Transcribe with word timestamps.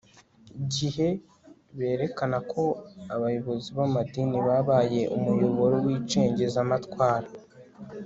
gihe 0.73 1.07
berekana 1.77 2.37
ko 2.51 2.63
abayobozi 3.15 3.67
b 3.77 3.79
amadini 3.87 4.37
babaye 4.47 5.01
umuyoboro 5.15 5.75
w 5.85 5.87
icengezamatwara 5.97 7.27